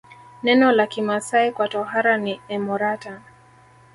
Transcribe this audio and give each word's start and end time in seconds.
Neno 0.43 0.71
la 0.71 0.87
Kimasai 0.87 1.51
kwa 1.51 1.67
tohara 1.67 2.17
ni 2.17 2.41
emorata 2.49 3.21